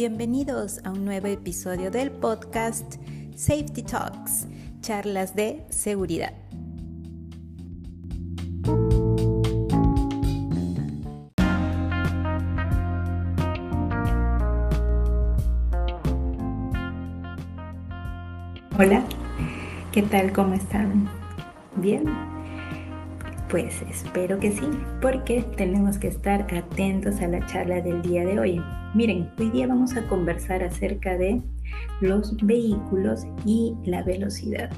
[0.00, 2.94] Bienvenidos a un nuevo episodio del podcast
[3.36, 4.46] Safety Talks,
[4.80, 6.32] charlas de seguridad.
[18.78, 19.04] Hola,
[19.92, 20.32] ¿qué tal?
[20.32, 21.10] ¿Cómo están?
[21.76, 22.06] ¿Bien?
[23.50, 24.68] Pues espero que sí,
[25.02, 28.62] porque tenemos que estar atentos a la charla del día de hoy.
[28.94, 31.42] Miren, hoy día vamos a conversar acerca de
[32.00, 34.70] los vehículos y la velocidad.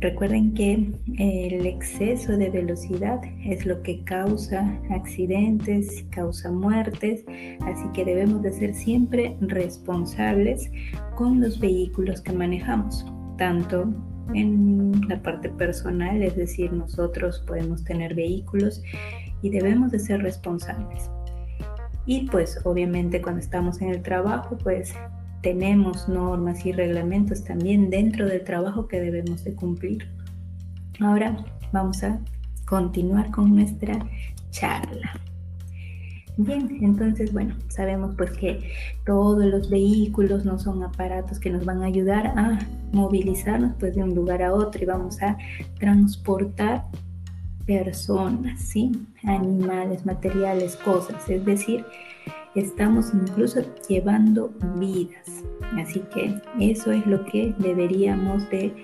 [0.00, 7.24] Recuerden que el exceso de velocidad es lo que causa accidentes, causa muertes,
[7.62, 10.70] así que debemos de ser siempre responsables
[11.14, 13.06] con los vehículos que manejamos,
[13.38, 13.94] tanto
[14.34, 18.82] en la parte personal, es decir, nosotros podemos tener vehículos
[19.42, 21.10] y debemos de ser responsables.
[22.06, 24.94] Y pues obviamente cuando estamos en el trabajo, pues
[25.42, 30.08] tenemos normas y reglamentos también dentro del trabajo que debemos de cumplir.
[31.00, 31.36] Ahora
[31.72, 32.20] vamos a
[32.64, 33.98] continuar con nuestra
[34.50, 35.20] charla.
[36.38, 38.72] Bien, entonces, bueno, sabemos pues que
[39.04, 42.58] todos los vehículos no son aparatos que nos van a ayudar a
[42.92, 45.36] movilizarnos pues de un lugar a otro y vamos a
[45.78, 46.84] transportar
[47.66, 48.92] personas, ¿sí?
[49.24, 51.84] Animales, materiales, cosas, es decir,
[52.54, 55.44] estamos incluso llevando vidas.
[55.76, 58.74] Así que eso es lo que deberíamos de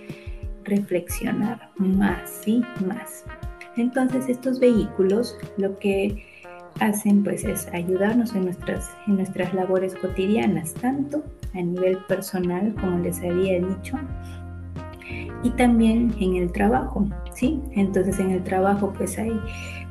[0.64, 2.62] reflexionar más, ¿sí?
[2.86, 3.24] Más.
[3.76, 6.28] Entonces estos vehículos lo que
[6.81, 11.23] hacen pues es ayudarnos en nuestras, en nuestras labores cotidianas, tanto
[11.55, 13.97] a nivel personal como les había dicho,
[15.43, 17.61] y también en el trabajo, ¿sí?
[17.73, 19.33] Entonces en el trabajo pues hay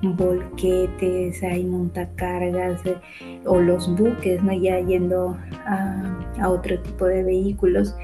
[0.02, 2.98] volquetes, hay montacargas eh,
[3.46, 4.54] o los buques, ¿no?
[4.54, 7.96] Ya yendo a, a otro tipo de vehículos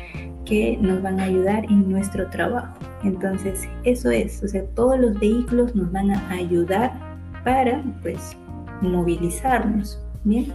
[0.46, 2.78] que nos van a ayudar en nuestro trabajo.
[3.04, 6.94] Entonces eso es, o sea, todos los vehículos nos van a ayudar
[7.44, 8.38] para pues
[8.82, 10.00] movilizarnos.
[10.24, 10.54] Bien.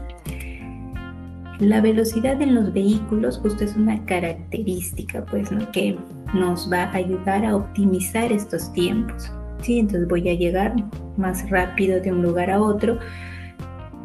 [1.60, 5.70] La velocidad en los vehículos justo es una característica, pues, ¿no?
[5.72, 5.98] que
[6.32, 9.30] nos va a ayudar a optimizar estos tiempos.
[9.62, 9.80] ¿sí?
[9.80, 10.76] Entonces voy a llegar
[11.16, 12.98] más rápido de un lugar a otro,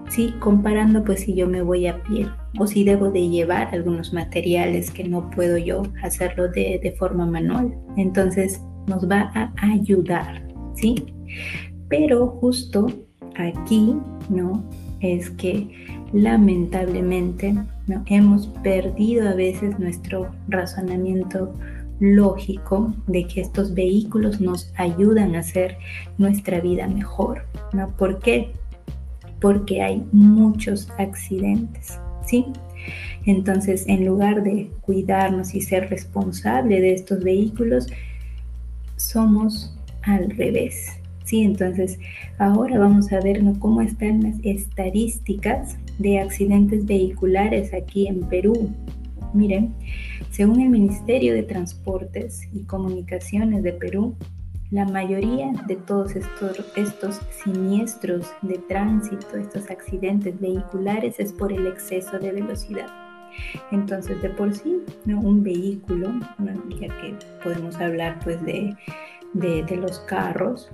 [0.09, 0.33] ¿sí?
[0.39, 2.27] comparando pues si yo me voy a pie
[2.59, 7.25] o si debo de llevar algunos materiales que no puedo yo hacerlo de, de forma
[7.25, 7.75] manual.
[7.97, 10.43] Entonces nos va a ayudar,
[10.75, 10.95] ¿sí?
[11.87, 12.87] Pero justo
[13.35, 13.95] aquí,
[14.29, 14.63] ¿no?
[14.99, 15.67] Es que
[16.13, 17.53] lamentablemente
[17.87, 18.03] ¿no?
[18.05, 21.53] hemos perdido a veces nuestro razonamiento
[21.99, 25.77] lógico de que estos vehículos nos ayudan a hacer
[26.17, 27.89] nuestra vida mejor, ¿no?
[27.97, 28.51] ¿Por qué?
[29.39, 32.45] Porque hay muchos accidentes, ¿sí?
[33.25, 37.87] Entonces, en lugar de cuidarnos y ser responsable de estos vehículos,
[38.97, 40.91] somos al revés,
[41.23, 41.43] ¿sí?
[41.43, 41.99] Entonces,
[42.37, 48.71] ahora vamos a ver cómo están las estadísticas de accidentes vehiculares aquí en Perú.
[49.33, 49.73] Miren,
[50.31, 54.15] según el Ministerio de Transportes y Comunicaciones de Perú,
[54.69, 61.67] la mayoría de todos estos, estos siniestros de tránsito, estos accidentes vehiculares, es por el
[61.67, 62.87] exceso de velocidad.
[63.71, 66.11] Entonces, de por sí, un vehículo,
[66.79, 68.75] ya que podemos hablar pues de,
[69.33, 70.71] de los carros,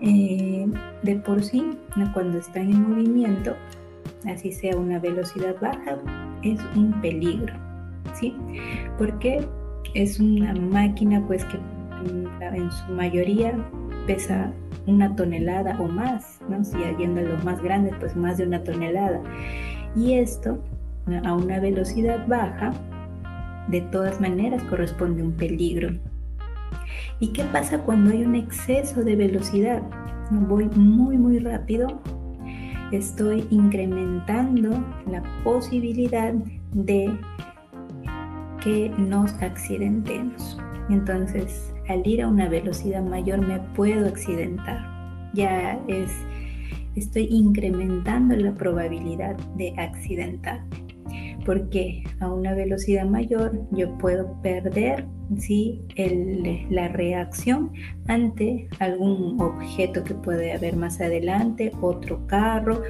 [0.00, 0.66] eh,
[1.02, 1.76] de por sí,
[2.12, 3.54] cuando están en movimiento,
[4.26, 5.98] así sea una velocidad baja,
[6.42, 7.54] es un peligro,
[8.14, 8.34] ¿sí?
[8.98, 9.46] Porque
[9.94, 11.58] es una máquina pues que
[12.40, 13.54] en su mayoría
[14.06, 14.52] pesa
[14.86, 16.62] una tonelada o más, ¿no?
[16.64, 19.20] Si yendo a los más grandes, pues más de una tonelada.
[19.96, 20.58] Y esto,
[21.24, 22.72] a una velocidad baja,
[23.68, 25.90] de todas maneras corresponde un peligro.
[27.20, 29.82] ¿Y qué pasa cuando hay un exceso de velocidad?
[30.30, 32.00] Voy muy, muy rápido.
[32.92, 34.70] Estoy incrementando
[35.10, 36.34] la posibilidad
[36.72, 37.16] de
[38.62, 40.58] que nos accidentemos.
[40.90, 45.30] Entonces, al ir a una velocidad mayor me puedo accidentar.
[45.34, 46.12] Ya es,
[46.94, 50.83] estoy incrementando la probabilidad de accidentarme
[51.44, 55.04] porque a una velocidad mayor yo puedo perder
[55.38, 55.80] ¿sí?
[56.70, 57.72] la reacción
[58.08, 62.82] ante algún objeto que puede haber más adelante, otro carro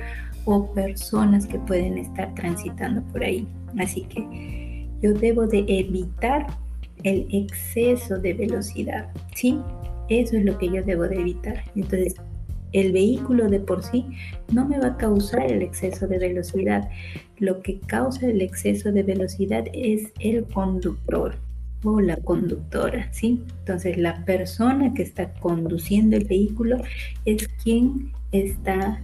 [0.45, 3.47] o personas que pueden estar transitando por ahí.
[3.79, 6.47] Así que yo debo de evitar
[7.03, 9.61] el exceso de velocidad, ¿sí?
[10.09, 11.63] Eso es lo que yo debo de evitar.
[11.75, 12.15] Entonces,
[12.75, 14.05] el vehículo de por sí
[14.53, 16.91] no me va a causar el exceso de velocidad.
[17.39, 21.37] Lo que causa el exceso de velocidad es el conductor
[21.85, 23.43] o la conductora, ¿sí?
[23.61, 26.79] Entonces la persona que está conduciendo el vehículo
[27.25, 29.01] es quien está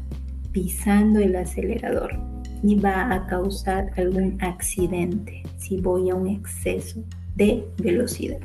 [0.52, 2.18] pisando el acelerador
[2.62, 7.02] y va a causar algún accidente si voy a un exceso
[7.36, 8.40] de velocidad.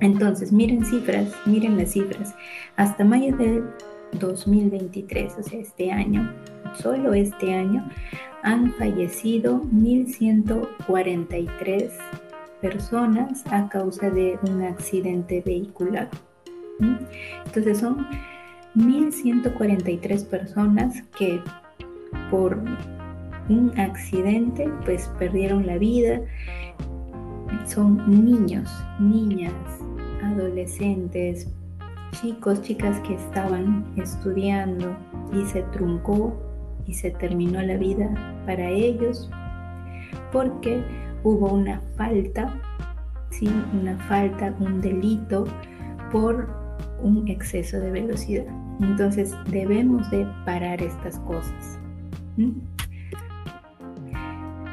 [0.00, 2.34] Entonces, miren cifras, miren las cifras.
[2.76, 3.64] Hasta mayo del
[4.12, 6.32] 2023, o sea, este año,
[6.74, 7.88] solo este año,
[8.42, 11.90] han fallecido 1.143
[12.60, 16.08] personas a causa de un accidente vehicular.
[17.44, 18.06] Entonces son
[18.76, 21.40] 1.143 personas que
[22.30, 22.56] por
[23.48, 26.20] un accidente pues perdieron la vida.
[27.66, 29.52] Son niños, niñas,
[30.22, 31.48] adolescentes,
[32.12, 34.96] chicos, chicas que estaban estudiando
[35.32, 36.36] y se truncó
[36.86, 38.08] y se terminó la vida
[38.46, 39.30] para ellos
[40.32, 40.82] porque
[41.22, 42.52] hubo una falta,
[43.30, 43.48] ¿sí?
[43.80, 45.44] una falta, un delito
[46.10, 46.48] por
[47.02, 48.46] un exceso de velocidad.
[48.80, 51.78] Entonces debemos de parar estas cosas.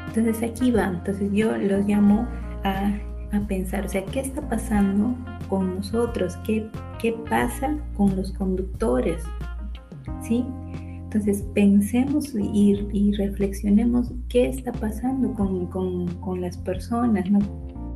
[0.06, 2.26] Entonces aquí va, entonces yo los llamo
[2.64, 2.92] a,
[3.32, 5.14] a, pensar, o sea, ¿qué está pasando
[5.48, 6.36] con nosotros?
[6.44, 6.68] ¿Qué,
[7.00, 9.22] qué pasa con los conductores?
[10.22, 10.44] ¿Sí?
[11.04, 17.38] Entonces pensemos y, reflexionemos qué está pasando con, con, con las personas, ¿no?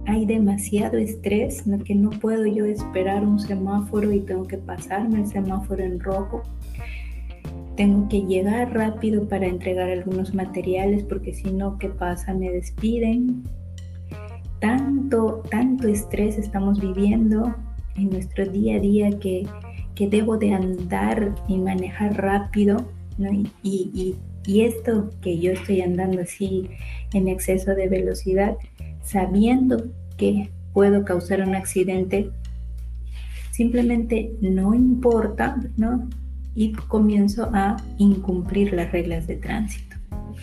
[0.07, 1.79] Hay demasiado estrés, ¿no?
[1.95, 6.43] no puedo yo esperar un semáforo y tengo que pasarme el semáforo en rojo.
[7.77, 12.33] Tengo que llegar rápido para entregar algunos materiales porque si no, ¿qué pasa?
[12.33, 13.45] Me despiden.
[14.61, 17.55] Tanto, tanto estrés estamos viviendo
[17.97, 19.47] en nuestro día a día que,
[19.95, 22.87] que debo de andar y manejar rápido
[23.63, 24.17] y,
[24.47, 26.69] esto que yo estoy andando así
[27.13, 28.57] en exceso de velocidad,
[29.03, 29.85] sabiendo
[30.17, 32.31] que puedo causar un accidente,
[33.53, 36.09] simplemente no importa, ¿no?
[36.55, 39.90] Y comienzo a incumplir las reglas de tránsito.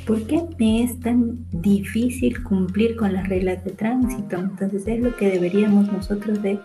[0.08, 4.38] ¿Por qué me es tan difícil cumplir con las reglas de tránsito?
[4.38, 6.62] Entonces es lo que deberíamos nosotros de,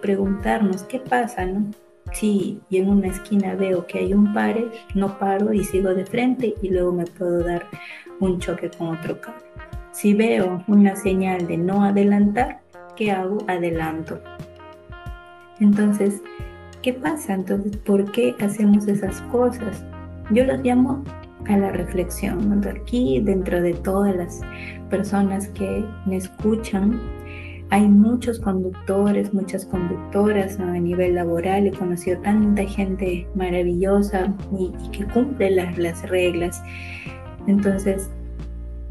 [0.00, 1.66] preguntarnos, ¿qué pasa, no?
[2.12, 6.54] Si en una esquina veo que hay un pare, no paro y sigo de frente
[6.62, 7.66] y luego me puedo dar
[8.20, 9.42] un choque con otro carro.
[9.90, 12.60] Si veo una señal de no adelantar,
[12.94, 13.38] ¿qué hago?
[13.48, 14.20] Adelanto.
[15.58, 16.22] Entonces,
[16.80, 17.34] ¿qué pasa?
[17.34, 19.84] Entonces, ¿por qué hacemos esas cosas?
[20.30, 21.02] Yo los llamo
[21.46, 22.62] a la reflexión.
[22.66, 24.40] Aquí, dentro de todas las
[24.90, 27.00] personas que me escuchan,
[27.70, 31.66] hay muchos conductores, muchas conductoras a nivel laboral.
[31.66, 36.62] He conocido tanta gente maravillosa y, que cumple las, las reglas.
[37.46, 38.08] Entonces,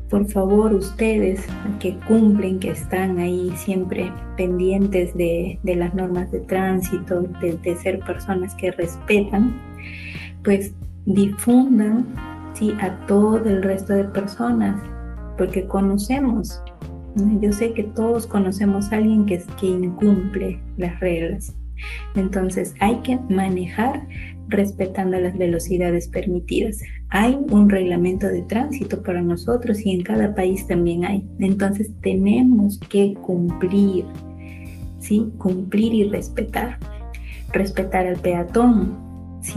[0.09, 1.43] por favor, ustedes
[1.79, 7.99] que cumplen, que están ahí siempre pendientes de, las normas de tránsito, de, de, ser
[7.99, 9.59] personas que respetan,
[10.43, 10.71] pues
[11.05, 12.05] difundan
[12.57, 12.73] ¿sí?
[12.81, 14.81] a todo el resto de personas,
[15.37, 16.61] porque conocemos
[17.41, 21.55] yo sé que todos conocemos a alguien que, que incumple las reglas.
[22.15, 24.07] Entonces hay que manejar
[24.49, 26.79] respetando las velocidades permitidas.
[27.09, 31.27] Hay un reglamento de tránsito para nosotros y en cada país también hay.
[31.39, 34.05] Entonces tenemos que cumplir,
[34.99, 35.31] ¿sí?
[35.37, 36.77] Cumplir y respetar.
[37.51, 38.97] Respetar al peatón,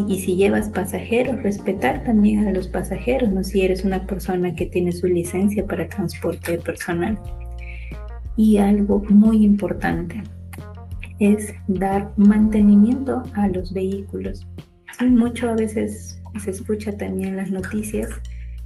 [0.06, 3.42] y si llevas pasajeros, respetar también a los pasajeros, ¿no?
[3.42, 7.18] Si eres una persona que tiene su licencia para transporte personal.
[8.36, 10.22] Y algo muy importante
[11.18, 14.46] es dar mantenimiento a los vehículos.
[15.00, 18.08] Mucho a veces se escucha también las noticias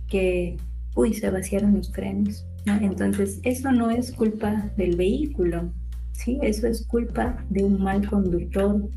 [0.09, 0.57] que,
[0.95, 2.47] uy, se vaciaron los frenos.
[2.67, 5.73] Entonces, eso no es culpa del vehículo,
[6.13, 6.39] ¿sí?
[6.43, 8.89] Eso es culpa de un mal conductor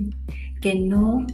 [0.62, 1.26] que no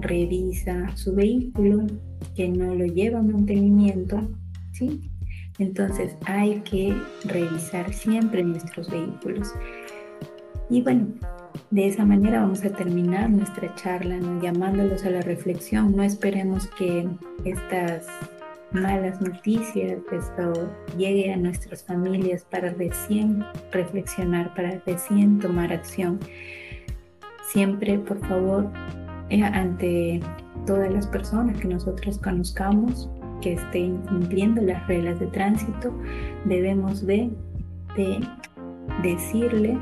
[0.00, 1.86] revisa su vehículo,
[2.34, 4.28] que no lo lleva a mantenimiento,
[4.72, 5.10] ¿sí?
[5.58, 9.52] Entonces hay que revisar siempre nuestros vehículos.
[10.70, 11.08] Y bueno,
[11.70, 15.94] de esa manera vamos a terminar nuestra charla, llamándolos a la reflexión.
[15.94, 17.08] No esperemos que
[17.44, 18.06] estas
[18.72, 26.20] malas noticias, esto llegue a nuestras familias para recién reflexionar, para recién tomar acción.
[27.52, 28.70] Siempre, por favor,
[29.30, 30.20] ante
[30.66, 33.08] todas las personas que nosotros conozcamos,
[33.40, 35.94] que estén cumpliendo las reglas de tránsito,
[36.44, 37.30] debemos de,
[39.02, 39.78] decirle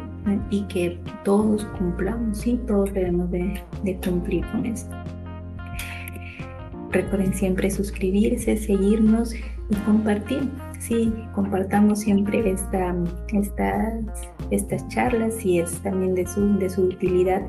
[0.50, 3.60] y que todos cumplamos, sí, todos debemos de,
[4.04, 4.94] cumplir con esto.
[6.90, 10.48] recuerden siempre suscribirse, seguirnos y compartir.
[10.78, 12.94] Sí, compartamos siempre esta,
[14.50, 17.42] estas charlas y es también de su, de su utilidad.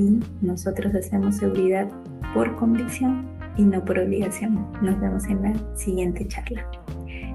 [0.00, 1.86] Y nosotros hacemos seguridad
[2.32, 3.28] por convicción
[3.58, 4.66] y no por obligación.
[4.80, 6.66] Nos vemos en la siguiente charla.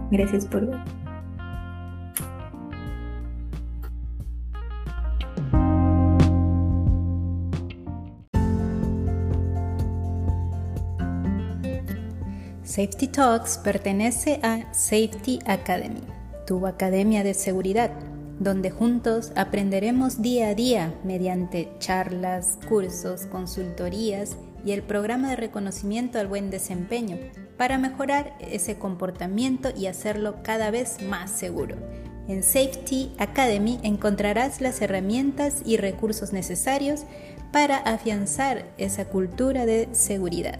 [0.10, 0.79] Gracias por ver.
[12.63, 16.01] Safety Talks pertenece a Safety Academy,
[16.48, 17.91] tu academia de seguridad,
[18.39, 26.20] donde juntos aprenderemos día a día mediante charlas, cursos, consultorías y el programa de reconocimiento
[26.20, 27.18] al buen desempeño
[27.58, 31.75] para mejorar ese comportamiento y hacerlo cada vez más seguro.
[32.27, 37.04] En Safety Academy encontrarás las herramientas y recursos necesarios
[37.51, 40.60] para afianzar esa cultura de seguridad.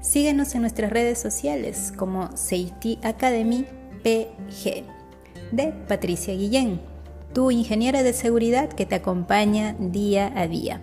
[0.00, 3.66] Síguenos en nuestras redes sociales como Safety Academy
[4.02, 4.99] PG
[5.52, 6.80] de Patricia Guillén,
[7.32, 10.80] tu ingeniera de seguridad que te acompaña día a día.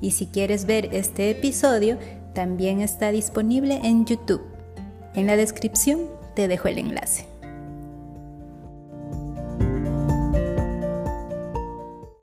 [0.00, 1.98] Y si quieres ver este episodio,
[2.34, 4.42] también está disponible en YouTube.
[5.14, 6.00] En la descripción
[6.34, 7.31] te dejo el enlace.